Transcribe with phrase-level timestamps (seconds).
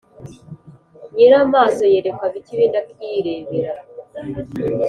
[1.13, 2.77] Nyiramaso yerekwa bike ibindi
[3.11, 3.81] yirebera.